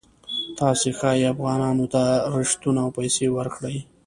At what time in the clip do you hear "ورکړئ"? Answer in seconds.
3.37-3.77